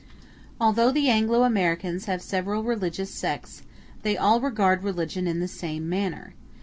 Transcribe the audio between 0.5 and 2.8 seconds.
Although the Anglo Americans have several